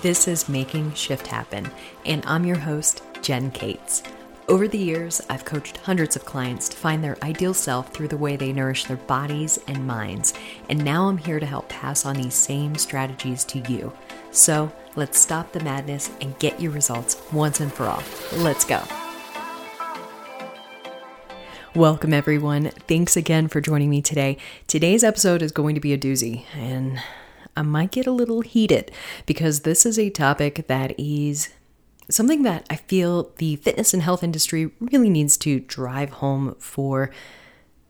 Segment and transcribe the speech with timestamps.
[0.00, 1.68] This is Making Shift Happen,
[2.06, 4.04] and I'm your host, Jen Cates.
[4.46, 8.16] Over the years, I've coached hundreds of clients to find their ideal self through the
[8.16, 10.34] way they nourish their bodies and minds,
[10.68, 13.92] and now I'm here to help pass on these same strategies to you.
[14.30, 18.04] So let's stop the madness and get your results once and for all.
[18.36, 18.80] Let's go.
[21.74, 22.66] Welcome, everyone.
[22.86, 24.36] Thanks again for joining me today.
[24.68, 27.02] Today's episode is going to be a doozy, and
[27.58, 28.92] I might get a little heated
[29.26, 31.48] because this is a topic that is
[32.08, 37.10] something that I feel the fitness and health industry really needs to drive home for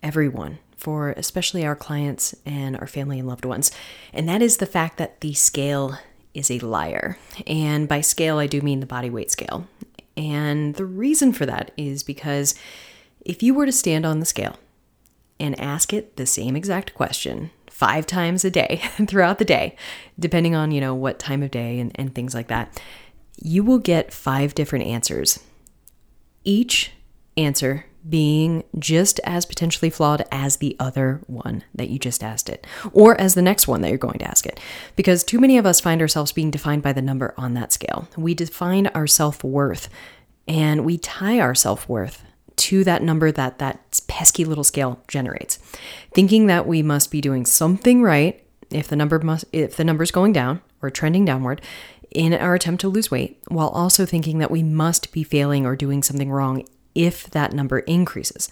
[0.03, 3.71] everyone, for especially our clients and our family and loved ones.
[4.13, 5.99] And that is the fact that the scale
[6.33, 7.19] is a liar.
[7.47, 9.67] And by scale, I do mean the body weight scale.
[10.17, 12.55] And the reason for that is because
[13.21, 14.57] if you were to stand on the scale
[15.39, 19.77] and ask it the same exact question five times a day throughout the day,
[20.19, 22.83] depending on, you know, what time of day and, and things like that,
[23.41, 25.39] you will get five different answers.
[26.43, 26.91] Each
[27.37, 32.67] answer being just as potentially flawed as the other one that you just asked it,
[32.93, 34.59] or as the next one that you're going to ask it.
[34.97, 38.09] Because too many of us find ourselves being defined by the number on that scale.
[38.17, 39.89] We define our self worth
[40.49, 42.25] and we tie our self worth
[42.59, 45.57] to that number that that pesky little scale generates,
[46.13, 50.03] thinking that we must be doing something right if the number must if the number
[50.03, 51.63] is going down or trending downward
[52.11, 55.77] in our attempt to lose weight, while also thinking that we must be failing or
[55.77, 56.65] doing something wrong
[56.95, 58.51] if that number increases.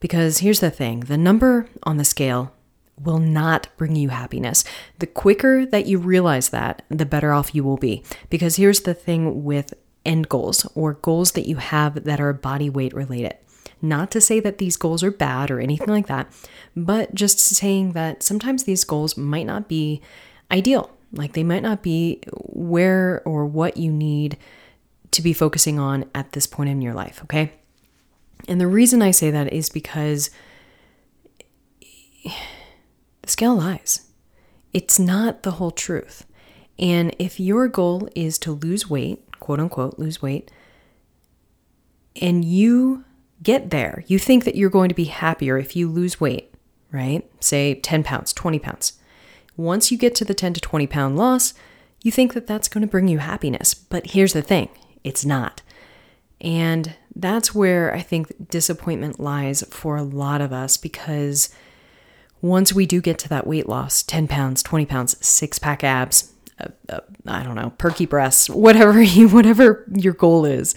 [0.00, 2.52] Because here's the thing, the number on the scale
[2.98, 4.64] will not bring you happiness.
[4.98, 8.02] The quicker that you realize that, the better off you will be.
[8.30, 9.74] Because here's the thing with
[10.08, 13.36] end goals or goals that you have that are body weight related.
[13.80, 16.32] Not to say that these goals are bad or anything like that,
[16.74, 20.02] but just saying that sometimes these goals might not be
[20.50, 20.90] ideal.
[21.12, 24.36] Like they might not be where or what you need
[25.12, 27.52] to be focusing on at this point in your life, okay?
[28.48, 30.30] And the reason I say that is because
[32.24, 32.32] the
[33.26, 34.06] scale lies.
[34.72, 36.26] It's not the whole truth.
[36.78, 40.50] And if your goal is to lose weight, quote unquote, lose weight,
[42.20, 43.02] and you
[43.42, 46.52] get there, you think that you're going to be happier if you lose weight,
[46.92, 47.26] right?
[47.42, 48.98] Say 10 pounds, 20 pounds.
[49.56, 51.54] Once you get to the 10 to 20 pound loss,
[52.02, 53.72] you think that that's going to bring you happiness.
[53.72, 54.68] But here's the thing
[55.02, 55.62] it's not.
[56.42, 61.48] And that's where I think disappointment lies for a lot of us because
[62.42, 66.34] once we do get to that weight loss 10 pounds, 20 pounds, six pack abs,
[66.60, 70.74] uh, uh, I don't know, perky breasts, whatever you, whatever your goal is.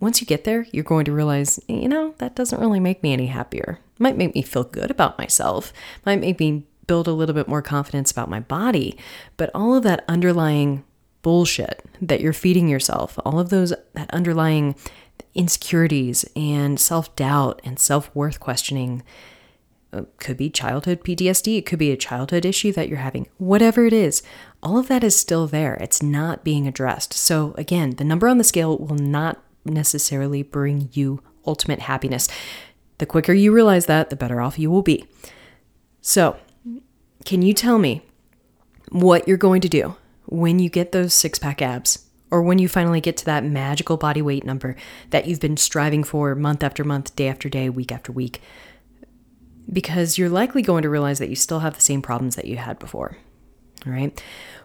[0.00, 3.12] Once you get there, you're going to realize, you know, that doesn't really make me
[3.12, 3.80] any happier.
[3.94, 5.72] It Might make me feel good about myself.
[6.06, 8.96] Might make me build a little bit more confidence about my body.
[9.36, 10.84] But all of that underlying
[11.22, 14.74] bullshit that you're feeding yourself, all of those that underlying
[15.34, 19.02] insecurities and self-doubt and self-worth questioning
[19.92, 23.86] it could be childhood PTSD, it could be a childhood issue that you're having, whatever
[23.86, 24.22] it is,
[24.62, 25.74] all of that is still there.
[25.74, 27.14] It's not being addressed.
[27.14, 32.28] So, again, the number on the scale will not necessarily bring you ultimate happiness.
[32.98, 35.06] The quicker you realize that, the better off you will be.
[36.00, 36.36] So,
[37.24, 38.02] can you tell me
[38.90, 42.04] what you're going to do when you get those six pack abs?
[42.30, 44.76] Or when you finally get to that magical body weight number
[45.10, 48.42] that you've been striving for month after month, day after day, week after week?
[49.72, 52.56] Because you're likely going to realize that you still have the same problems that you
[52.56, 53.16] had before.
[53.86, 54.20] All right.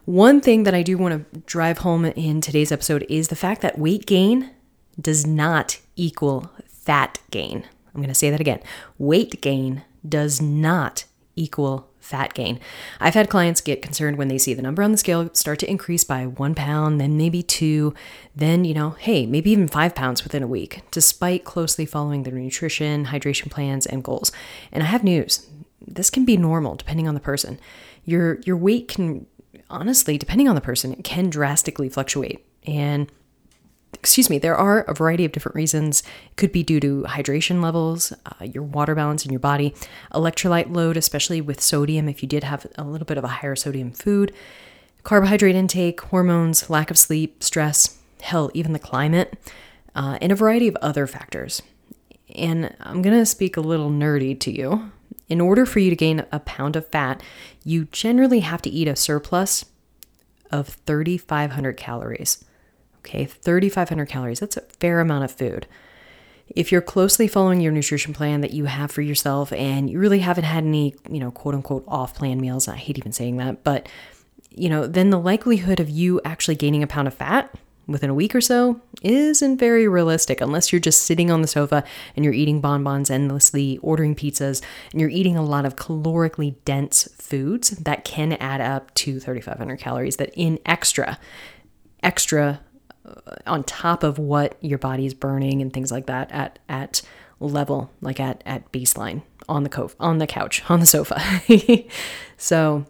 [0.05, 3.61] One thing that I do want to drive home in today's episode is the fact
[3.61, 4.51] that weight gain
[4.99, 7.63] does not equal fat gain.
[7.93, 8.59] I'm going to say that again.
[8.97, 11.05] Weight gain does not
[11.35, 12.59] equal fat gain.
[12.99, 15.69] I've had clients get concerned when they see the number on the scale start to
[15.69, 17.93] increase by one pound, then maybe two,
[18.35, 22.33] then, you know, hey, maybe even five pounds within a week, despite closely following their
[22.33, 24.31] nutrition, hydration plans, and goals.
[24.71, 25.47] And I have news
[25.87, 27.59] this can be normal depending on the person.
[28.05, 29.25] Your, your weight can,
[29.69, 32.45] honestly, depending on the person, it can drastically fluctuate.
[32.65, 33.11] And
[33.95, 36.01] excuse me, there are a variety of different reasons.
[36.27, 39.73] It could be due to hydration levels, uh, your water balance in your body,
[40.13, 43.55] electrolyte load, especially with sodium, if you did have a little bit of a higher
[43.55, 44.33] sodium food,
[45.03, 49.37] carbohydrate intake, hormones, lack of sleep, stress, hell, even the climate,
[49.95, 51.61] uh, and a variety of other factors.
[52.35, 54.91] And I'm going to speak a little nerdy to you.
[55.29, 57.21] In order for you to gain a pound of fat,
[57.63, 59.65] you generally have to eat a surplus
[60.51, 62.43] of 3,500 calories.
[63.05, 64.39] Okay, 3,500 calories.
[64.39, 65.67] That's a fair amount of food.
[66.55, 70.19] If you're closely following your nutrition plan that you have for yourself and you really
[70.19, 73.63] haven't had any, you know, quote unquote off plan meals, I hate even saying that,
[73.63, 73.87] but
[74.55, 77.53] you know, then the likelihood of you actually gaining a pound of fat
[77.87, 81.83] within a week or so isn't very realistic unless you're just sitting on the sofa
[82.15, 84.61] and you're eating bonbons endlessly, ordering pizzas,
[84.91, 89.77] and you're eating a lot of calorically dense foods that can add up to 3,500
[89.79, 91.19] calories that in extra,
[92.01, 92.61] extra
[93.45, 97.01] on top of what your body is burning and things like that at, at
[97.39, 101.21] level, like at, at baseline on the co- on the couch, on the sofa.
[102.37, 102.85] so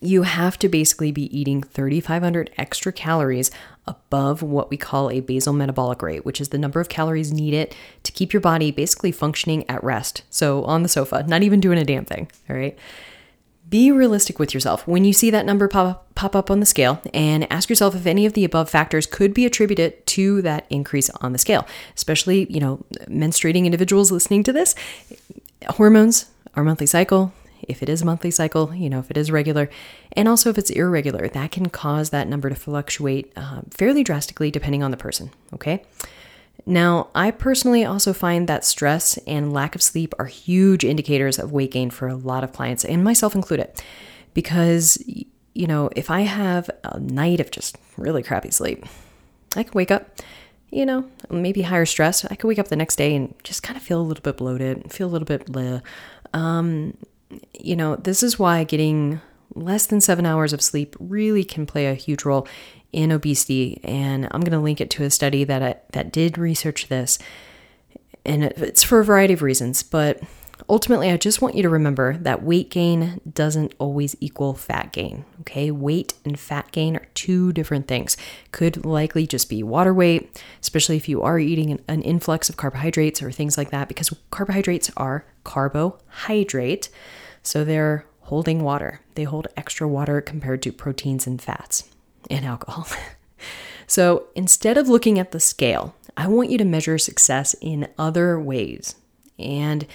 [0.00, 3.50] you have to basically be eating 3,500 extra calories
[3.86, 7.74] above what we call a basal metabolic rate, which is the number of calories needed
[8.04, 10.22] to keep your body basically functioning at rest.
[10.30, 12.30] So on the sofa, not even doing a damn thing.
[12.48, 12.78] All right.
[13.68, 14.86] Be realistic with yourself.
[14.86, 18.06] When you see that number pop, pop up on the scale, and ask yourself if
[18.06, 22.50] any of the above factors could be attributed to that increase on the scale, especially,
[22.50, 24.74] you know, menstruating individuals listening to this.
[25.70, 27.32] Hormones, our monthly cycle,
[27.62, 29.68] if it is a monthly cycle, you know, if it is regular,
[30.12, 34.50] and also if it's irregular, that can cause that number to fluctuate uh, fairly drastically
[34.50, 35.82] depending on the person, okay?
[36.68, 41.50] Now, I personally also find that stress and lack of sleep are huge indicators of
[41.50, 43.70] weight gain for a lot of clients, and myself included,
[44.34, 45.02] because,
[45.54, 48.84] you know, if I have a night of just really crappy sleep,
[49.56, 50.20] I can wake up
[50.70, 52.24] you know, maybe higher stress.
[52.24, 54.36] I could wake up the next day and just kind of feel a little bit
[54.36, 55.82] bloated, feel a little bit bleh.
[56.34, 56.96] Um,
[57.58, 59.20] you know, this is why getting
[59.64, 62.46] less than seven hours of sleep really can play a huge role
[62.92, 63.80] in obesity.
[63.84, 67.18] And I'm going to link it to a study that I, that did research this,
[68.24, 69.82] and it's for a variety of reasons.
[69.82, 70.22] But
[70.68, 75.24] ultimately, I just want you to remember that weight gain doesn't always equal fat gain.
[75.40, 78.16] Okay, weight and fat gain are two different things.
[78.52, 82.56] Could likely just be water weight, especially if you are eating an, an influx of
[82.56, 86.88] carbohydrates or things like that, because carbohydrates are carbohydrate.
[87.42, 89.00] So they're holding water.
[89.14, 91.88] They hold extra water compared to proteins and fats
[92.30, 92.86] and alcohol.
[93.86, 98.38] so instead of looking at the scale, I want you to measure success in other
[98.38, 98.96] ways.
[99.38, 99.86] And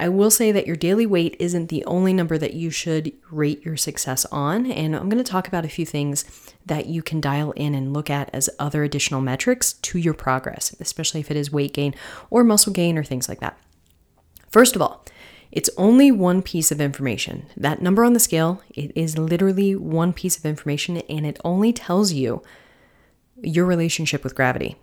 [0.00, 3.64] I will say that your daily weight isn't the only number that you should rate
[3.64, 4.70] your success on.
[4.70, 6.24] And I'm going to talk about a few things
[6.66, 10.74] that you can dial in and look at as other additional metrics to your progress,
[10.80, 11.94] especially if it is weight gain
[12.30, 13.56] or muscle gain or things like that.
[14.50, 15.04] First of all,
[15.56, 17.46] it's only one piece of information.
[17.56, 21.72] That number on the scale, it is literally one piece of information and it only
[21.72, 22.42] tells you
[23.42, 24.76] your relationship with gravity.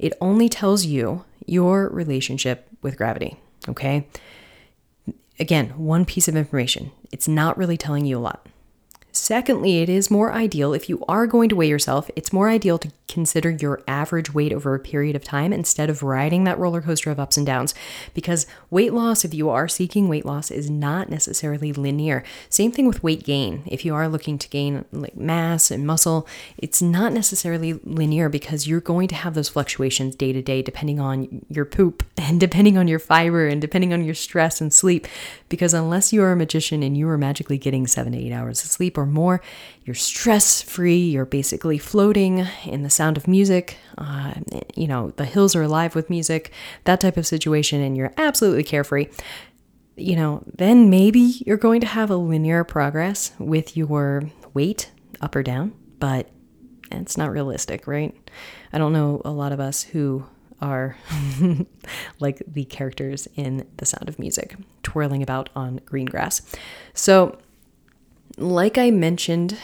[0.00, 3.36] It only tells you your relationship with gravity,
[3.68, 4.08] okay?
[5.38, 6.90] Again, one piece of information.
[7.12, 8.48] It's not really telling you a lot.
[9.12, 12.78] Secondly, it is more ideal if you are going to weigh yourself, it's more ideal
[12.78, 16.80] to consider your average weight over a period of time instead of riding that roller
[16.80, 17.74] coaster of ups and downs.
[18.14, 22.24] Because weight loss, if you are seeking weight loss, is not necessarily linear.
[22.48, 23.62] Same thing with weight gain.
[23.66, 28.66] If you are looking to gain like mass and muscle, it's not necessarily linear because
[28.66, 32.78] you're going to have those fluctuations day to day depending on your poop and depending
[32.78, 35.06] on your fiber and depending on your stress and sleep.
[35.48, 38.64] Because unless you are a magician and you are magically getting seven to eight hours
[38.64, 39.40] of sleep or more,
[39.84, 43.76] you're stress free, you're basically floating in the sound of music.
[43.98, 44.34] Uh,
[44.74, 46.52] you know, the hills are alive with music,
[46.84, 49.08] that type of situation, and you're absolutely carefree.
[49.96, 54.90] You know, then maybe you're going to have a linear progress with your weight
[55.20, 56.30] up or down, but
[56.90, 58.14] it's not realistic, right?
[58.72, 60.24] I don't know a lot of us who
[60.60, 60.96] are
[62.20, 66.42] like the characters in The Sound of Music, twirling about on green grass.
[66.94, 67.38] So,
[68.36, 69.56] like I mentioned,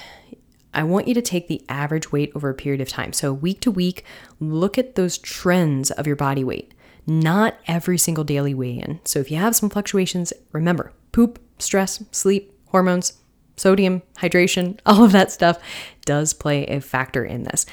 [0.72, 3.12] I want you to take the average weight over a period of time.
[3.12, 4.04] So, week to week,
[4.38, 6.72] look at those trends of your body weight,
[7.06, 9.00] not every single daily weigh in.
[9.04, 13.14] So, if you have some fluctuations, remember poop, stress, sleep, hormones,
[13.56, 15.58] sodium, hydration, all of that stuff
[16.04, 17.66] does play a factor in this.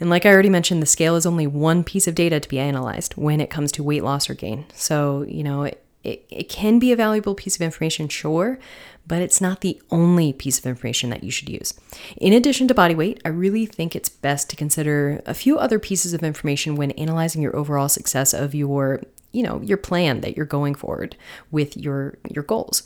[0.00, 2.58] And like I already mentioned, the scale is only one piece of data to be
[2.60, 4.64] analyzed when it comes to weight loss or gain.
[4.72, 8.58] So, you know, it, it, it can be a valuable piece of information, sure,
[9.06, 11.74] but it's not the only piece of information that you should use.
[12.18, 15.78] In addition to body weight, I really think it's best to consider a few other
[15.78, 19.02] pieces of information when analyzing your overall success of your,
[19.32, 21.16] you know, your plan that you're going forward
[21.50, 22.82] with your your goals.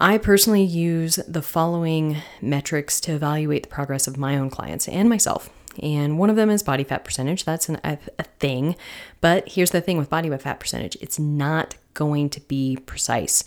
[0.00, 5.08] I personally use the following metrics to evaluate the progress of my own clients and
[5.08, 5.50] myself
[5.82, 7.44] and one of them is body fat percentage.
[7.44, 8.76] That's an, a, a thing.
[9.20, 13.44] But here's the thing with body fat percentage it's not going to be precise.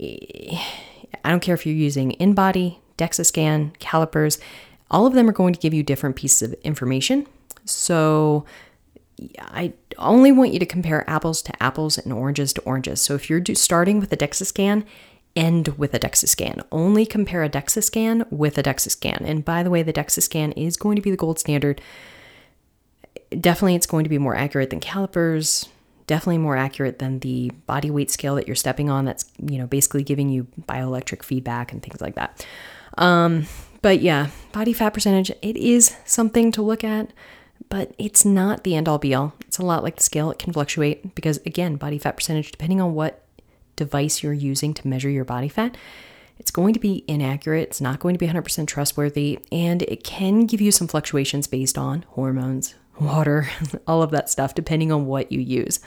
[0.00, 0.60] I
[1.24, 4.38] don't care if you're using InBody, DEXA scan, calipers,
[4.90, 7.26] all of them are going to give you different pieces of information.
[7.64, 8.44] So
[9.38, 13.00] I only want you to compare apples to apples and oranges to oranges.
[13.00, 14.84] So if you're starting with a DEXA scan,
[15.36, 16.62] end with a DEXA scan.
[16.72, 19.24] Only compare a DEXA scan with a DEXA scan.
[19.24, 21.80] And by the way, the DEXA scan is going to be the gold standard.
[23.30, 25.68] Definitely, it's going to be more accurate than calipers.
[26.06, 29.04] Definitely more accurate than the body weight scale that you're stepping on.
[29.04, 32.46] That's you know basically giving you bioelectric feedback and things like that.
[32.96, 33.46] Um,
[33.82, 35.30] but yeah, body fat percentage.
[35.42, 37.12] It is something to look at
[37.68, 39.34] but it's not the end all be all.
[39.40, 42.80] It's a lot like the scale, it can fluctuate because, again, body fat percentage, depending
[42.80, 43.24] on what
[43.78, 45.76] device you're using to measure your body fat,
[46.38, 47.68] it's going to be inaccurate.
[47.68, 51.78] It's not going to be 100% trustworthy, and it can give you some fluctuations based
[51.78, 53.48] on hormones, water,
[53.86, 55.80] all of that stuff, depending on what you use.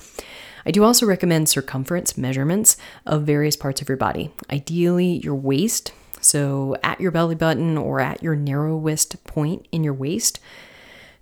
[0.65, 4.31] I do also recommend circumference measurements of various parts of your body.
[4.51, 9.93] Ideally, your waist, so at your belly button or at your narrowest point in your
[9.93, 10.39] waist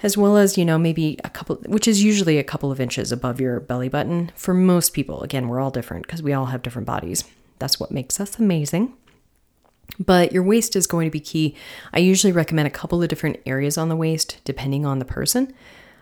[0.01, 3.11] as well as, you know, maybe a couple, which is usually a couple of inches
[3.11, 4.31] above your belly button.
[4.35, 7.23] For most people, again, we're all different because we all have different bodies.
[7.59, 8.93] That's what makes us amazing.
[9.99, 11.55] But your waist is going to be key.
[11.93, 15.53] I usually recommend a couple of different areas on the waist, depending on the person.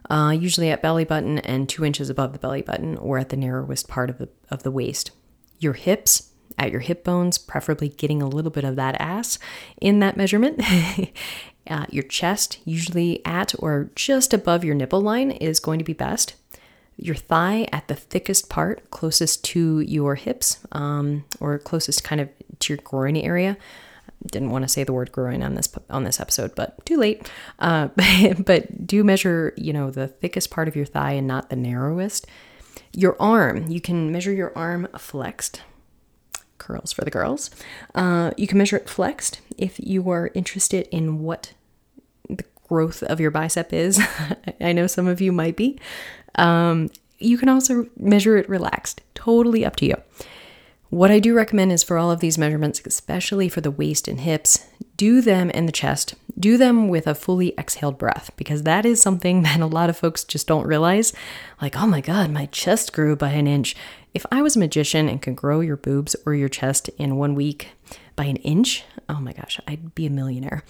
[0.10, 3.38] Uh, usually at belly button and two inches above the belly button, or at the
[3.38, 5.12] narrowest part of the of the waist.
[5.60, 9.40] Your hips, at your hip bones, preferably getting a little bit of that ass
[9.82, 10.62] in that measurement.
[11.70, 15.94] uh, your chest, usually at or just above your nipple line, is going to be
[15.94, 16.36] best.
[16.96, 22.30] Your thigh at the thickest part, closest to your hips, um, or closest kind of
[22.60, 23.58] to your groin area.
[24.26, 27.30] Didn't want to say the word groin on this on this episode, but too late.
[27.60, 27.90] Uh,
[28.40, 32.26] but do measure, you know, the thickest part of your thigh and not the narrowest.
[32.94, 35.62] Your arm, you can measure your arm flexed
[36.68, 37.50] curls for the girls.
[37.96, 41.54] Uh, you can measure it flexed if you are interested in what
[42.30, 44.00] the growth of your bicep is.
[44.62, 45.80] I know some of you might be.
[46.36, 49.96] Um, you can also measure it relaxed, totally up to you.
[50.90, 54.22] What I do recommend is for all of these measurements, especially for the waist and
[54.22, 56.16] hips, do them in the chest.
[56.40, 59.98] Do them with a fully exhaled breath because that is something that a lot of
[59.98, 61.12] folks just don't realize.
[61.62, 63.76] Like, oh my God, my chest grew by an inch.
[64.18, 67.36] If I was a magician and could grow your boobs or your chest in one
[67.36, 67.68] week
[68.16, 70.64] by an inch, oh my gosh, I'd be a millionaire.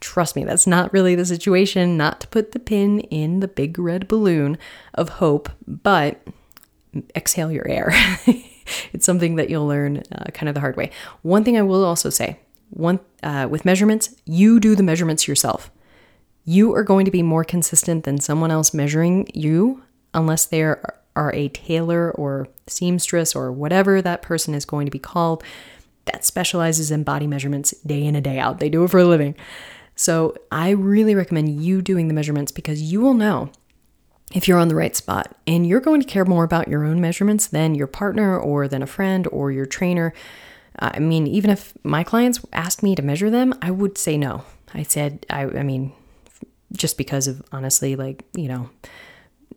[0.00, 3.78] Trust me, that's not really the situation, not to put the pin in the big
[3.78, 4.56] red balloon
[4.94, 6.26] of hope, but
[7.14, 7.90] exhale your air.
[8.94, 10.90] it's something that you'll learn uh, kind of the hard way.
[11.20, 12.38] One thing I will also say
[12.70, 15.70] one uh, with measurements, you do the measurements yourself.
[16.46, 19.82] You are going to be more consistent than someone else measuring you
[20.14, 24.90] unless they are, are a tailor or seamstress or whatever that person is going to
[24.90, 25.42] be called
[26.04, 28.60] that specializes in body measurements day in and day out.
[28.60, 29.34] They do it for a living.
[29.94, 33.50] So I really recommend you doing the measurements because you will know
[34.32, 37.00] if you're on the right spot and you're going to care more about your own
[37.00, 40.14] measurements than your partner or than a friend or your trainer.
[40.78, 44.44] I mean, even if my clients asked me to measure them, I would say no.
[44.72, 45.92] I said, I, I mean,
[46.72, 48.70] just because of honestly, like, you know,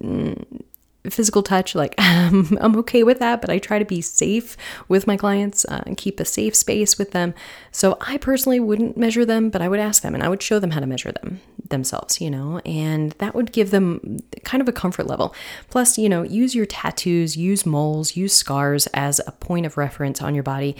[0.01, 0.63] mm,
[1.09, 4.55] physical touch like um, i'm okay with that but i try to be safe
[4.87, 7.33] with my clients uh, and keep a safe space with them.
[7.71, 10.59] So i personally wouldn't measure them but i would ask them and i would show
[10.59, 11.39] them how to measure them
[11.69, 15.33] themselves you know and that would give them kind of a comfort level.
[15.69, 20.21] Plus you know use your tattoos use moles use scars as a point of reference
[20.21, 20.75] on your body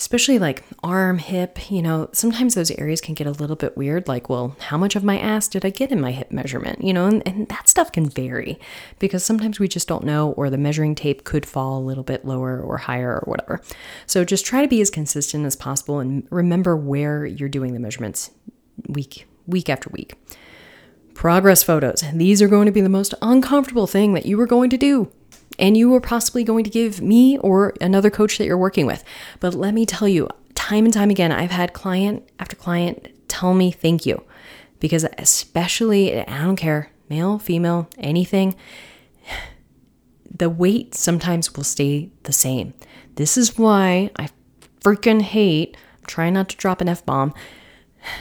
[0.00, 4.08] especially like arm, hip, you know, sometimes those areas can get a little bit weird.
[4.08, 6.82] Like, well, how much of my ass did I get in my hip measurement?
[6.82, 8.58] You know, and, and that stuff can vary
[8.98, 12.24] because sometimes we just don't know, or the measuring tape could fall a little bit
[12.24, 13.60] lower or higher or whatever.
[14.06, 17.80] So just try to be as consistent as possible and remember where you're doing the
[17.80, 18.30] measurements
[18.88, 20.14] week, week after week.
[21.12, 22.02] Progress photos.
[22.14, 25.12] These are going to be the most uncomfortable thing that you are going to do
[25.60, 29.04] and you are possibly going to give me or another coach that you're working with.
[29.38, 33.54] But let me tell you, time and time again, I've had client after client tell
[33.54, 34.24] me thank you
[34.80, 38.56] because, especially, I don't care, male, female, anything,
[40.34, 42.72] the weight sometimes will stay the same.
[43.16, 44.30] This is why I
[44.80, 47.34] freaking hate, I'm trying not to drop an F bomb.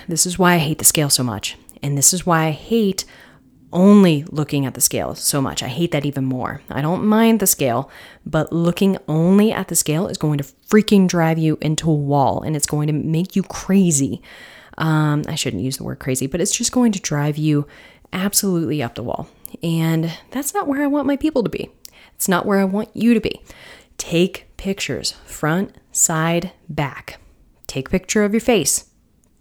[0.09, 1.55] This is why I hate the scale so much.
[1.81, 3.05] And this is why I hate
[3.71, 5.61] only looking at the scale so much.
[5.61, 6.61] I hate that even more.
[6.69, 7.89] I don't mind the scale,
[8.25, 12.41] but looking only at the scale is going to freaking drive you into a wall
[12.41, 14.21] and it's going to make you crazy.
[14.77, 17.67] Um, I shouldn't use the word crazy, but it's just going to drive you
[18.13, 19.29] absolutely up the wall.
[19.61, 21.69] And that's not where I want my people to be.
[22.15, 23.41] It's not where I want you to be.
[23.97, 27.19] Take pictures, front, side, back.
[27.67, 28.85] Take picture of your face.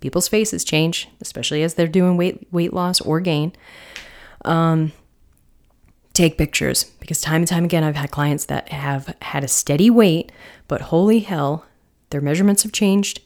[0.01, 3.53] People's faces change, especially as they're doing weight weight loss or gain.
[4.45, 4.93] Um,
[6.13, 9.89] take pictures because time and time again, I've had clients that have had a steady
[9.89, 10.33] weight,
[10.67, 11.65] but holy hell,
[12.11, 13.21] their measurements have changed,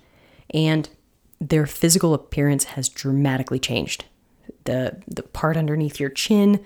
[0.53, 0.89] and
[1.41, 4.05] their physical appearance has dramatically changed.
[4.65, 6.65] The, the part underneath your chin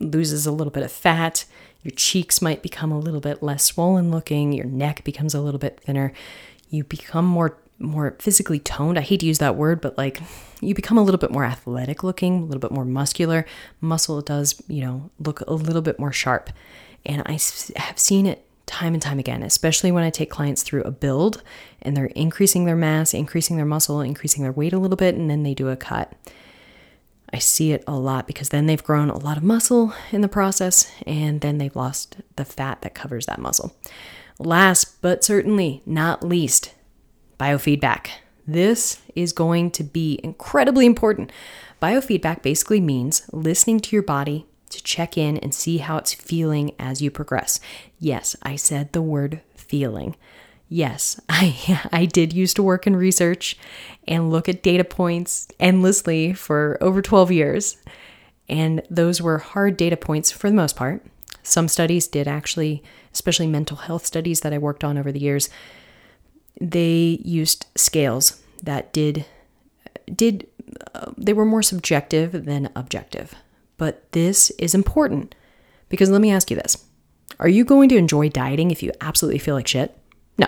[0.00, 1.44] loses a little bit of fat.
[1.82, 4.52] Your cheeks might become a little bit less swollen looking.
[4.52, 6.12] Your neck becomes a little bit thinner.
[6.70, 8.98] You become more more physically toned.
[8.98, 10.20] I hate to use that word, but like
[10.60, 13.44] you become a little bit more athletic looking, a little bit more muscular.
[13.80, 16.50] Muscle does, you know, look a little bit more sharp.
[17.04, 17.38] And I
[17.78, 21.42] have seen it time and time again, especially when I take clients through a build
[21.82, 25.30] and they're increasing their mass, increasing their muscle, increasing their weight a little bit, and
[25.30, 26.12] then they do a cut.
[27.32, 30.28] I see it a lot because then they've grown a lot of muscle in the
[30.28, 33.76] process and then they've lost the fat that covers that muscle.
[34.38, 36.72] Last but certainly not least,
[37.38, 38.08] biofeedback.
[38.46, 41.32] This is going to be incredibly important.
[41.82, 46.72] Biofeedback basically means listening to your body to check in and see how it's feeling
[46.78, 47.60] as you progress.
[47.98, 50.16] Yes, I said the word feeling.
[50.68, 53.56] Yes, I I did used to work in research
[54.06, 57.76] and look at data points endlessly for over 12 years.
[58.48, 61.04] And those were hard data points for the most part.
[61.42, 65.48] Some studies did actually, especially mental health studies that I worked on over the years,
[66.60, 69.24] they used scales that did
[70.14, 70.46] did
[70.94, 73.34] uh, they were more subjective than objective.
[73.76, 75.34] But this is important
[75.88, 76.84] because let me ask you this.
[77.38, 79.96] Are you going to enjoy dieting if you absolutely feel like shit?
[80.38, 80.46] No.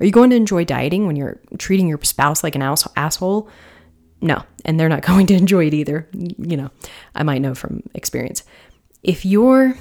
[0.00, 3.48] Are you going to enjoy dieting when you're treating your spouse like an ass- asshole?
[4.20, 4.42] No.
[4.64, 6.08] And they're not going to enjoy it either.
[6.12, 6.70] You know,
[7.14, 8.42] I might know from experience.
[9.02, 9.76] If your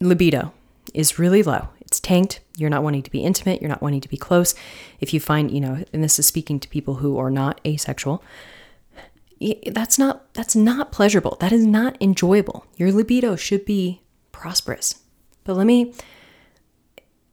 [0.00, 0.52] libido
[0.94, 4.08] is really low, it's tanked, you're not wanting to be intimate, you're not wanting to
[4.08, 4.54] be close.
[5.00, 8.22] If you find, you know, and this is speaking to people who are not asexual,
[9.66, 11.36] that's not that's not pleasurable.
[11.40, 12.64] That is not enjoyable.
[12.76, 15.02] Your libido should be prosperous.
[15.42, 15.92] But let me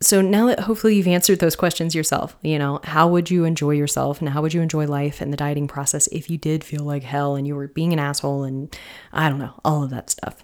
[0.01, 3.71] so now that hopefully you've answered those questions yourself, you know, how would you enjoy
[3.71, 6.83] yourself and how would you enjoy life and the dieting process if you did feel
[6.83, 8.75] like hell and you were being an asshole and
[9.13, 10.43] I don't know, all of that stuff.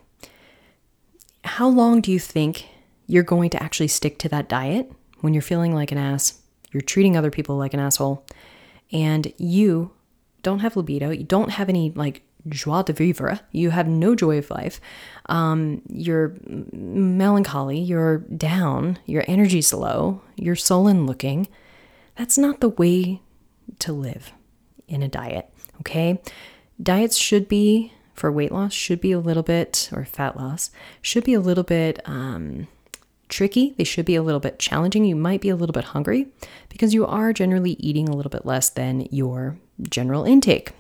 [1.44, 2.68] How long do you think
[3.08, 4.92] you're going to actually stick to that diet.
[5.22, 8.26] When you're feeling like an ass, you're treating other people like an asshole,
[8.92, 9.92] and you
[10.42, 14.38] don't have libido, you don't have any like joie de vivre, you have no joy
[14.38, 14.82] of life,
[15.28, 21.48] um, you're melancholy, you're down, your energy's low, you're sullen looking,
[22.18, 23.22] that's not the way
[23.80, 24.34] to live
[24.88, 26.22] in a diet, okay?
[26.82, 30.70] Diets should be, for weight loss, should be a little bit, or fat loss,
[31.02, 32.68] should be a little bit um,
[33.34, 33.74] tricky.
[33.78, 35.06] They should be a little bit challenging.
[35.06, 36.28] You might be a little bit hungry
[36.69, 39.58] because you are generally eating a little bit less than your
[39.89, 40.72] general intake.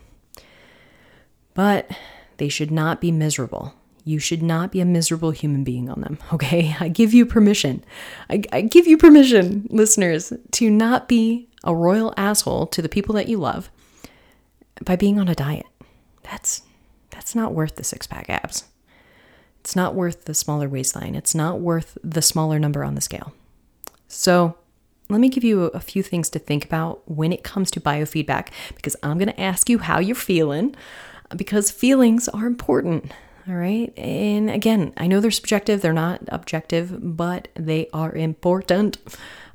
[1.53, 1.89] But
[2.37, 3.73] they should not be miserable.
[4.05, 6.75] You should not be a miserable human being on them, okay?
[6.79, 7.83] I give you permission.
[8.29, 13.15] I, I give you permission, listeners, to not be a royal asshole to the people
[13.15, 13.71] that you love
[14.83, 15.65] by being on a diet.
[16.23, 16.63] That's
[17.09, 18.65] that's not worth the six pack abs.
[19.63, 21.15] It's not worth the smaller waistline.
[21.15, 23.33] It's not worth the smaller number on the scale.
[24.09, 24.57] So,
[25.09, 28.49] let me give you a few things to think about when it comes to biofeedback
[28.75, 30.75] because I'm going to ask you how you're feeling
[31.35, 33.11] because feelings are important.
[33.47, 33.97] All right.
[33.97, 38.97] And again, I know they're subjective, they're not objective, but they are important.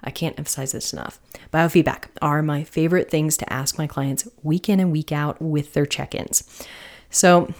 [0.02, 1.18] I can't emphasize this enough.
[1.52, 5.74] Biofeedback are my favorite things to ask my clients week in and week out with
[5.74, 6.44] their check ins.
[7.10, 7.52] So,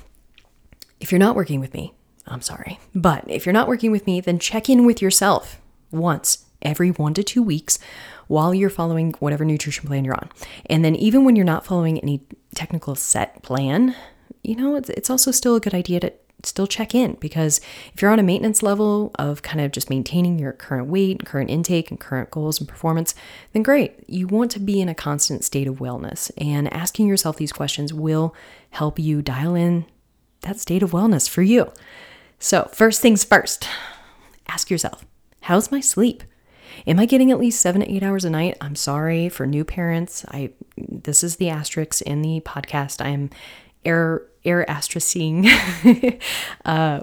[1.01, 1.95] if you're not working with me,
[2.29, 2.79] I'm sorry.
[2.95, 5.61] But if you're not working with me, then check in with yourself
[5.91, 7.79] once every one to two weeks
[8.27, 10.29] while you're following whatever nutrition plan you're on.
[10.67, 12.23] And then, even when you're not following any
[12.55, 13.95] technical set plan,
[14.43, 16.13] you know, it's, it's also still a good idea to
[16.45, 17.61] still check in because
[17.93, 21.51] if you're on a maintenance level of kind of just maintaining your current weight, current
[21.51, 23.15] intake, and current goals and performance,
[23.53, 24.05] then great.
[24.07, 27.93] You want to be in a constant state of wellness, and asking yourself these questions
[27.93, 28.35] will
[28.71, 29.87] help you dial in
[30.43, 31.73] that state of wellness for you.
[32.39, 33.69] So, first things first,
[34.47, 35.05] ask yourself,
[35.43, 36.23] how's my sleep?
[36.87, 38.57] Am I getting at least seven to eight hours a night?
[38.61, 40.25] I'm sorry for new parents.
[40.29, 43.05] I this is the asterisk in the podcast.
[43.05, 43.31] I am
[43.85, 45.49] air air asterisking.
[46.65, 47.01] uh,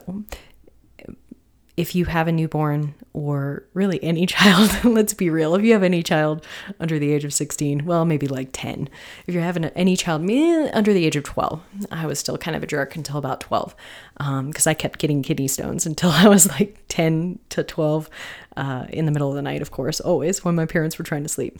[1.78, 5.84] if you have a newborn or really any child, let's be real, if you have
[5.84, 6.46] any child
[6.80, 8.90] under the age of 16, well, maybe like 10.
[9.28, 10.22] If you're having any child
[10.74, 11.62] under the age of 12,
[11.92, 13.76] I was still kind of a jerk until about 12
[14.18, 18.10] because um, I kept getting kidney stones until I was like 10 to 12
[18.58, 21.24] uh, in the middle of the night, of course, always when my parents were trying
[21.24, 21.60] to sleep.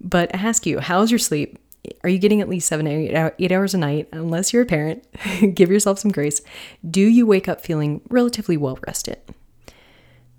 [0.00, 1.58] But I ask you, how's your sleep?
[2.02, 4.08] Are you getting at least seven, eight hours a night?
[4.12, 5.04] Unless you're a parent,
[5.54, 6.40] give yourself some grace.
[6.88, 9.18] Do you wake up feeling relatively well rested?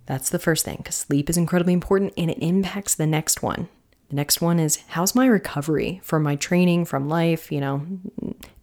[0.08, 3.70] That's the first thing because sleep is incredibly important and it impacts the next one.
[4.10, 7.86] The next one is how's my recovery from my training, from life, you know,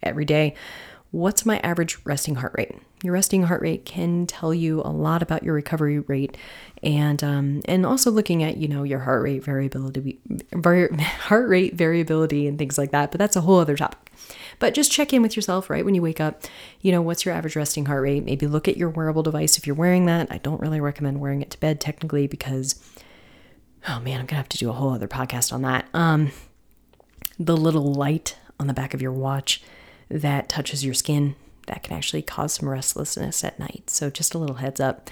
[0.03, 0.55] every day?
[1.11, 2.73] What's my average resting heart rate?
[3.03, 6.37] Your resting heart rate can tell you a lot about your recovery rate,
[6.83, 10.19] and um, and also looking at you know your heart rate variability,
[10.65, 13.13] heart rate variability, and things like that.
[13.13, 14.04] But that's a whole other topic.
[14.65, 15.85] But just check in with yourself, right?
[15.85, 16.45] When you wake up,
[16.81, 18.25] you know, what's your average resting heart rate?
[18.25, 20.29] Maybe look at your wearable device if you're wearing that.
[20.33, 22.83] I don't really recommend wearing it to bed technically because,
[23.87, 25.87] oh man, I'm gonna have to do a whole other podcast on that.
[25.93, 26.31] Um,
[27.39, 29.63] the little light on the back of your watch
[30.09, 33.91] that touches your skin that can actually cause some restlessness at night.
[33.91, 35.11] So, just a little heads up.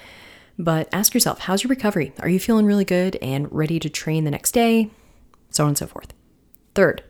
[0.58, 2.14] But ask yourself, how's your recovery?
[2.20, 4.88] Are you feeling really good and ready to train the next day?
[5.50, 6.14] So on and so forth.
[6.74, 7.02] Third,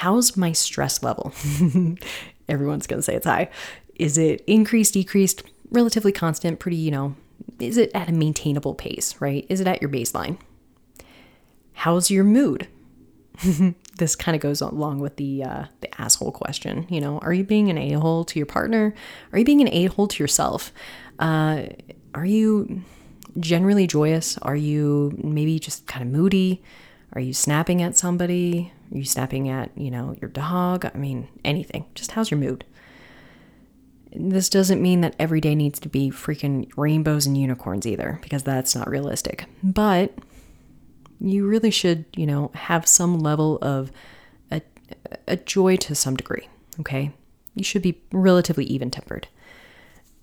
[0.00, 1.30] how's my stress level?
[2.48, 3.50] Everyone's going to say it's high.
[3.96, 7.14] Is it increased, decreased, relatively constant, pretty, you know,
[7.58, 9.44] is it at a maintainable pace, right?
[9.50, 10.38] Is it at your baseline?
[11.74, 12.66] How's your mood?
[13.98, 16.86] this kind of goes along with the uh, the asshole question.
[16.88, 18.94] You know, are you being an a hole to your partner?
[19.32, 20.72] Are you being an a hole to yourself?
[21.18, 21.64] Uh,
[22.14, 22.82] are you
[23.38, 24.38] generally joyous?
[24.38, 26.62] Are you maybe just kind of moody?
[27.12, 28.72] Are you snapping at somebody?
[28.92, 30.84] Are you snapping at you know your dog?
[30.84, 31.86] I mean, anything.
[31.94, 32.64] Just how's your mood?
[34.12, 38.42] This doesn't mean that every day needs to be freaking rainbows and unicorns either, because
[38.42, 39.44] that's not realistic.
[39.62, 40.14] But
[41.20, 43.92] you really should, you know, have some level of
[44.50, 44.62] a,
[45.28, 46.48] a joy to some degree,
[46.80, 47.12] okay?
[47.54, 49.28] You should be relatively even tempered.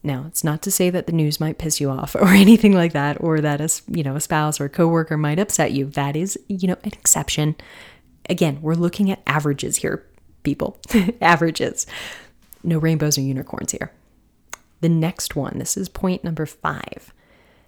[0.07, 2.93] Now, it's not to say that the news might piss you off or anything like
[2.93, 5.85] that, or that a you know a spouse or a coworker might upset you.
[5.85, 7.55] That is, you know, an exception.
[8.29, 10.05] Again, we're looking at averages here,
[10.43, 10.79] people.
[11.21, 11.85] averages.
[12.63, 13.91] No rainbows or unicorns here.
[14.81, 17.13] The next one, this is point number five.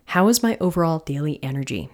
[0.06, 1.90] How is my overall daily energy?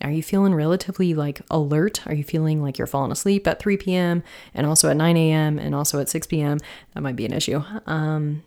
[0.00, 2.06] Are you feeling relatively like alert?
[2.06, 4.22] Are you feeling like you're falling asleep at 3 p.m.
[4.54, 5.58] and also at 9 a.m.
[5.58, 6.58] and also at 6 p.m.?
[6.94, 7.62] That might be an issue.
[7.86, 8.42] Um,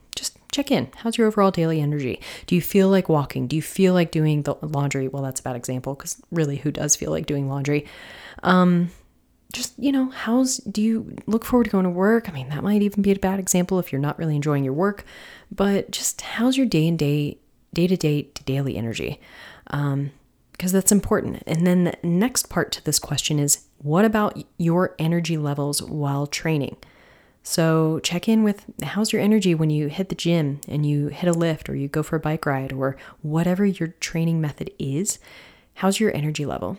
[0.52, 0.90] check in.
[0.98, 2.20] How's your overall daily energy?
[2.46, 3.48] Do you feel like walking?
[3.48, 5.08] Do you feel like doing the laundry?
[5.08, 7.86] Well, that's a bad example because really, who does feel like doing laundry?
[8.44, 8.92] Um,
[9.54, 12.30] just you know, how's do you look forward to going to work?
[12.30, 14.74] I mean, that might even be a bad example if you're not really enjoying your
[14.74, 15.06] work.
[15.52, 17.38] But just how's your day and day,
[17.74, 19.20] day to day to daily energy?
[19.68, 20.12] Um,
[20.52, 21.42] because that's important.
[21.48, 26.28] And then the next part to this question is what about your energy levels while
[26.28, 26.78] training?
[27.44, 31.28] So check in with how's your energy when you hit the gym and you hit
[31.28, 35.18] a lift or you go for a bike ride or whatever your training method is.
[35.76, 36.78] How's your energy level?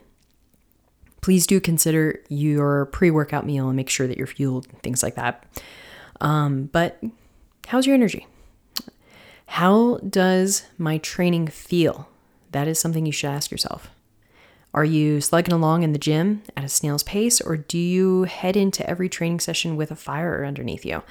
[1.20, 5.14] Please do consider your pre workout meal and make sure that you're fueled, things like
[5.16, 5.44] that.
[6.20, 7.02] Um, but
[7.66, 8.26] how's your energy?
[9.46, 12.08] How does my training feel?
[12.52, 13.90] That is something you should ask yourself.
[14.74, 18.56] Are you slugging along in the gym at a snail's pace, or do you head
[18.56, 21.02] into every training session with a fire underneath you?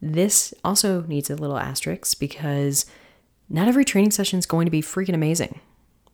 [0.00, 2.86] This also needs a little asterisk because
[3.48, 5.60] not every training session is going to be freaking amazing.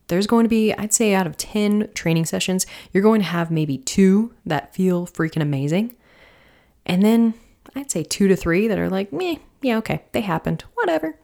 [0.08, 3.52] There's going to be, I'd say, out of 10 training sessions, you're going to have
[3.52, 5.94] maybe two that feel freaking amazing.
[6.84, 7.34] And then
[7.76, 11.16] I'd say two to three that are like, meh, yeah, okay, they happened, whatever.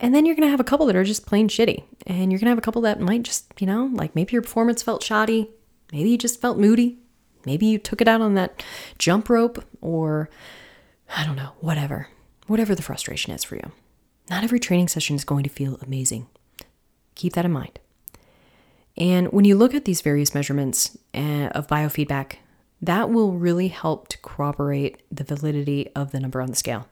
[0.00, 1.84] And then you're going to have a couple that are just plain shitty.
[2.06, 4.42] And you're going to have a couple that might just, you know, like maybe your
[4.42, 5.50] performance felt shoddy.
[5.92, 6.98] Maybe you just felt moody.
[7.44, 8.64] Maybe you took it out on that
[8.98, 10.30] jump rope or
[11.14, 12.08] I don't know, whatever.
[12.46, 13.72] Whatever the frustration is for you.
[14.30, 16.28] Not every training session is going to feel amazing.
[17.14, 17.78] Keep that in mind.
[18.96, 22.36] And when you look at these various measurements eh, of biofeedback,
[22.82, 26.88] that will really help to corroborate the validity of the number on the scale.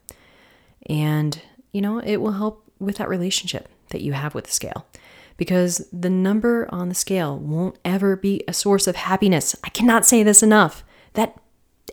[0.88, 1.40] And,
[1.72, 4.86] you know, it will help with that relationship that you have with the scale.
[5.36, 9.54] Because the number on the scale won't ever be a source of happiness.
[9.62, 10.84] I cannot say this enough.
[11.14, 11.40] That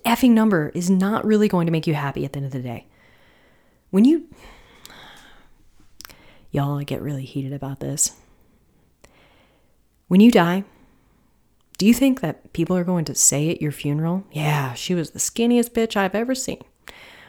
[0.05, 2.59] effing number is not really going to make you happy at the end of the
[2.59, 2.87] day.
[3.91, 4.27] When you.
[6.51, 8.13] Y'all, I get really heated about this.
[10.07, 10.63] When you die,
[11.77, 15.11] do you think that people are going to say at your funeral, yeah, she was
[15.11, 16.61] the skinniest bitch I've ever seen?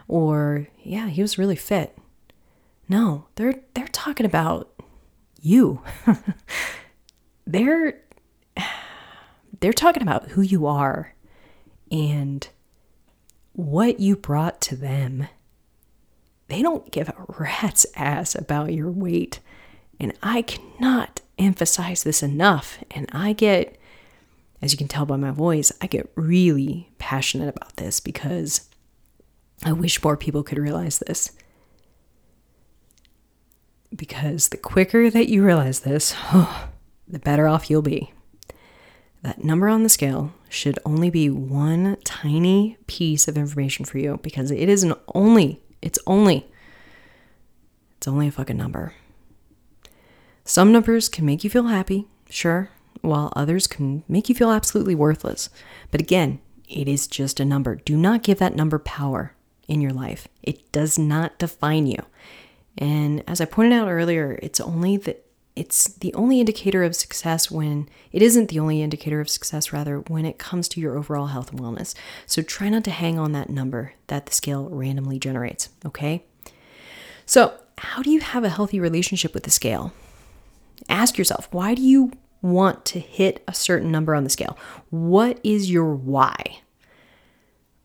[0.07, 1.99] Or, yeah, he was really fit.
[2.88, 4.72] No, they're they're talking about
[5.40, 5.83] you.
[7.46, 8.01] they're
[9.61, 11.14] they're talking about who you are
[11.90, 12.49] and
[13.53, 15.29] what you brought to them.
[16.49, 19.40] They don't give a rat's ass about your weight.
[19.99, 22.79] And I cannot emphasize this enough.
[22.90, 23.79] And I get,
[24.62, 28.68] as you can tell by my voice, I get really passionate about this because
[29.64, 31.33] I wish more people could realize this
[33.94, 36.68] because the quicker that you realize this, oh,
[37.09, 38.12] the better off you'll be.
[39.22, 44.20] That number on the scale should only be one tiny piece of information for you
[44.22, 46.46] because it isn't only, it's only,
[47.96, 48.94] it's only a fucking number.
[50.44, 52.70] Some numbers can make you feel happy, sure,
[53.01, 55.51] while others can make you feel absolutely worthless.
[55.90, 57.77] But again, it is just a number.
[57.77, 59.35] Do not give that number power
[59.66, 60.29] in your life.
[60.42, 61.99] It does not define you.
[62.79, 65.17] And as I pointed out earlier, it's only the
[65.55, 70.01] it's the only indicator of success when it isn't the only indicator of success rather
[70.01, 71.95] when it comes to your overall health and wellness.
[72.27, 76.25] So try not to hang on that number that the scale randomly generates, okay?
[77.25, 79.93] So, how do you have a healthy relationship with the scale?
[80.89, 82.12] Ask yourself, why do you
[82.43, 84.57] want to hit a certain number on the scale?
[84.91, 86.61] What is your why?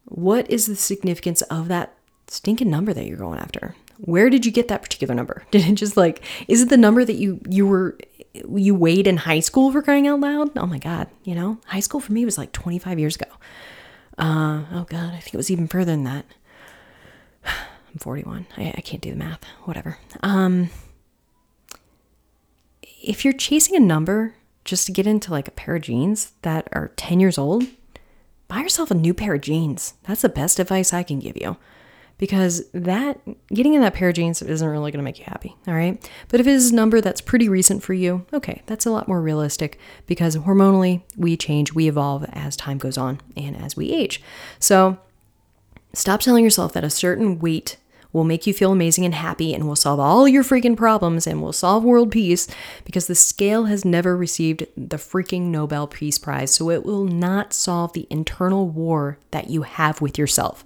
[0.05, 1.93] What is the significance of that
[2.27, 3.75] stinking number that you're going after?
[4.03, 5.43] Where did you get that particular number?
[5.51, 7.97] Did it just like is it the number that you you were
[8.33, 10.57] you weighed in high school for crying out loud?
[10.57, 13.29] Oh my god, you know, high school for me was like 25 years ago.
[14.17, 16.25] Uh, oh god, I think it was even further than that.
[17.45, 18.47] I'm 41.
[18.57, 19.43] I, I can't do the math.
[19.65, 19.97] Whatever.
[20.23, 20.69] Um,
[23.01, 26.67] if you're chasing a number just to get into like a pair of jeans that
[26.71, 27.65] are 10 years old,
[28.47, 29.95] buy yourself a new pair of jeans.
[30.03, 31.57] That's the best advice I can give you.
[32.21, 35.55] Because that getting in that pair of jeans isn't really going to make you happy,
[35.67, 35.99] all right?
[36.29, 39.07] But if it is a number that's pretty recent for you, okay, that's a lot
[39.07, 43.91] more realistic because hormonally we change, we evolve as time goes on and as we
[43.91, 44.21] age.
[44.59, 44.99] So
[45.95, 47.77] stop telling yourself that a certain weight
[48.13, 51.41] will make you feel amazing and happy and will solve all your freaking problems and
[51.41, 52.47] will solve world peace
[52.85, 56.53] because the scale has never received the freaking Nobel Peace Prize.
[56.53, 60.63] So it will not solve the internal war that you have with yourself.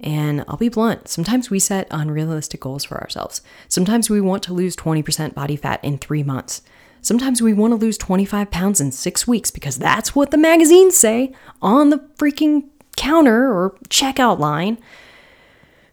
[0.00, 3.40] And I'll be blunt, sometimes we set unrealistic goals for ourselves.
[3.68, 6.62] Sometimes we want to lose 20% body fat in three months.
[7.00, 10.96] Sometimes we want to lose 25 pounds in six weeks because that's what the magazines
[10.96, 12.64] say on the freaking
[12.96, 14.78] counter or checkout line.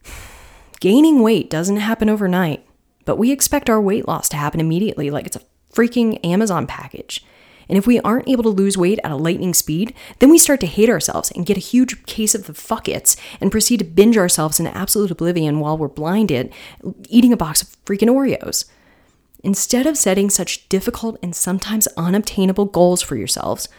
[0.79, 2.65] Gaining weight doesn't happen overnight,
[3.05, 5.41] but we expect our weight loss to happen immediately, like it's a
[5.73, 7.23] freaking Amazon package.
[7.71, 10.59] And if we aren't able to lose weight at a lightning speed, then we start
[10.59, 14.17] to hate ourselves and get a huge case of the fuckets and proceed to binge
[14.17, 16.53] ourselves into absolute oblivion while we're blinded,
[17.07, 18.65] eating a box of freaking Oreos.
[19.41, 23.69] Instead of setting such difficult and sometimes unobtainable goals for yourselves,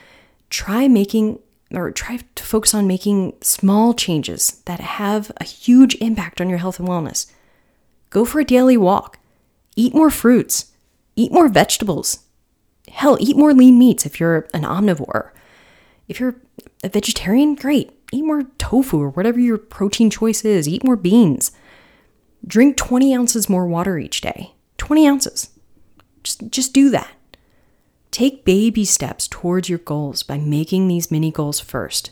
[0.48, 1.38] try making
[1.70, 6.58] or try to focus on making small changes that have a huge impact on your
[6.58, 7.30] health and wellness.
[8.08, 9.18] Go for a daily walk.
[9.76, 10.72] Eat more fruits.
[11.14, 12.20] Eat more vegetables.
[12.92, 15.30] Hell, eat more lean meats if you're an omnivore.
[16.08, 16.36] If you're
[16.84, 17.90] a vegetarian, great.
[18.12, 20.68] Eat more tofu or whatever your protein choice is.
[20.68, 21.52] Eat more beans.
[22.46, 24.52] Drink 20 ounces more water each day.
[24.76, 25.50] 20 ounces.
[26.22, 27.10] Just, just do that.
[28.10, 32.10] Take baby steps towards your goals by making these mini goals first.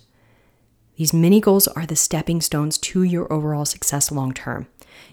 [0.97, 4.67] These mini goals are the stepping stones to your overall success long term.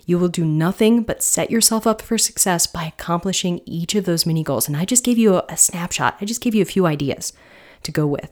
[0.05, 4.25] You will do nothing but set yourself up for success by accomplishing each of those
[4.25, 4.67] mini goals.
[4.67, 7.33] And I just gave you a, snapshot, I just gave you a few ideas
[7.83, 8.31] to go with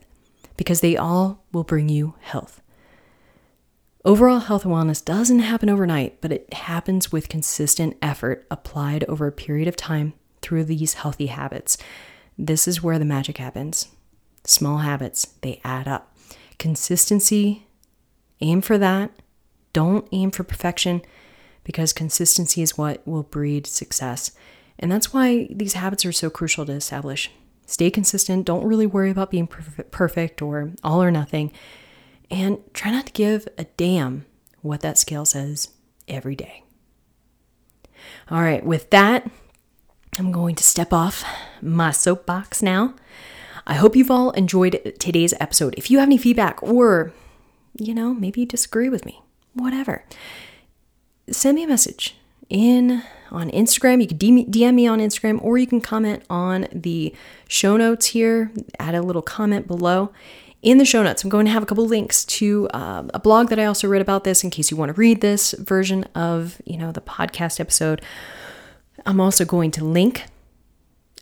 [0.58, 2.62] because they all will bring you health.
[4.06, 9.26] Overall health and wellness doesn't happen overnight, but it happens with consistent effort applied over
[9.26, 11.78] a period of time through these healthy habits.
[12.38, 13.88] This is where the magic happens.
[14.44, 16.15] Small habits, they add up.
[16.60, 17.65] Consistency,
[18.41, 19.12] aim for that.
[19.74, 21.02] Don't aim for perfection
[21.65, 24.32] because consistency is what will breed success.
[24.80, 27.30] And that's why these habits are so crucial to establish.
[27.65, 28.45] Stay consistent.
[28.45, 31.51] Don't really worry about being perfect or all or nothing.
[32.32, 34.25] And try not to give a damn
[34.62, 35.69] what that scale says
[36.08, 36.63] every day.
[38.30, 39.30] All right, with that,
[40.17, 41.23] I'm going to step off
[41.62, 42.93] my soapbox now.
[43.67, 45.73] I hope you've all enjoyed today's episode.
[45.78, 47.12] If you have any feedback or,
[47.78, 49.21] you know, maybe you disagree with me,
[49.54, 50.06] whatever,
[51.30, 52.16] send me a message
[52.50, 54.02] in on Instagram.
[54.02, 57.14] You can DM me on Instagram or you can comment on the
[57.48, 60.12] show notes here, add a little comment below.
[60.62, 63.50] In the show notes, I'm going to have a couple links to uh, a blog
[63.50, 66.60] that I also read about this in case you want to read this version of,
[66.66, 68.02] you know, the podcast episode
[69.06, 70.26] I'm also going to link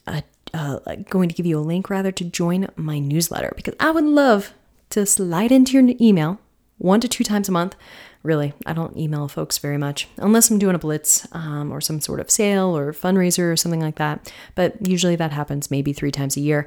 [0.08, 3.92] a, uh, going to give you a link rather to join my newsletter because I
[3.92, 4.54] would love
[4.92, 6.40] to slide into your email
[6.78, 7.76] one to two times a month.
[8.24, 12.00] Really, I don't email folks very much unless I'm doing a blitz um, or some
[12.00, 14.32] sort of sale or fundraiser or something like that.
[14.56, 16.66] But usually that happens maybe three times a year.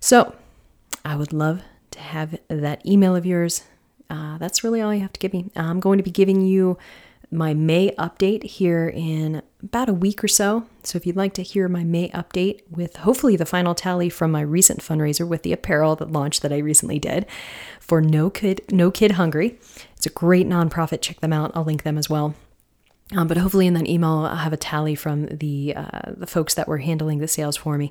[0.00, 0.34] So
[1.04, 3.62] I would love to have that email of yours.
[4.10, 5.50] Uh, that's really all you have to give me.
[5.54, 6.78] I'm going to be giving you
[7.30, 10.66] my May update here in about a week or so.
[10.84, 14.30] So if you'd like to hear my May update with hopefully the final tally from
[14.30, 17.26] my recent fundraiser with the apparel that launched that I recently did
[17.80, 19.58] for No Kid No Kid Hungry.
[19.96, 21.00] It's a great nonprofit.
[21.00, 21.52] Check them out.
[21.54, 22.34] I'll link them as well.
[23.16, 26.52] Um, but hopefully, in that email, I'll have a tally from the uh, the folks
[26.54, 27.90] that were handling the sales for me,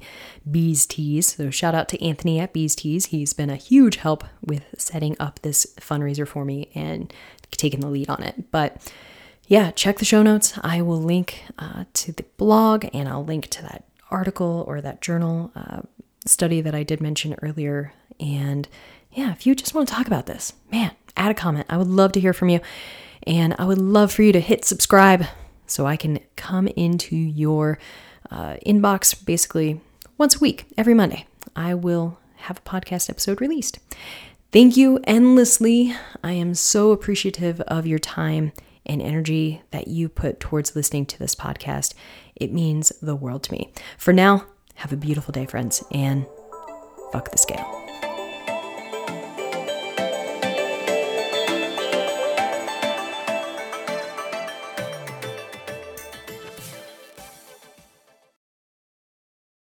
[0.50, 1.36] Bees Tees.
[1.36, 3.08] So shout out to Anthony at Bees Tees.
[3.08, 7.12] He's been a huge help with setting up this fundraiser for me and
[7.50, 8.52] taking the lead on it.
[8.52, 8.92] But
[9.48, 10.54] yeah, check the show notes.
[10.62, 15.02] I will link uh, to the blog and I'll link to that article or that
[15.02, 15.82] journal uh,
[16.26, 17.94] study that I did mention earlier.
[18.20, 18.68] And
[19.12, 21.66] yeah, if you just want to talk about this, man, add a comment.
[21.70, 22.60] I would love to hear from you.
[23.26, 25.26] And I would love for you to hit subscribe
[25.66, 27.80] so I can come into your
[28.30, 29.80] uh, inbox basically
[30.18, 31.26] once a week, every Monday.
[31.56, 33.80] I will have a podcast episode released.
[34.52, 35.96] Thank you endlessly.
[36.24, 38.52] I am so appreciative of your time
[38.88, 41.94] and energy that you put towards listening to this podcast.
[42.36, 43.72] It means the world to me.
[43.98, 44.46] For now,
[44.76, 46.26] have a beautiful day, friends, and
[47.12, 47.87] fuck the scale.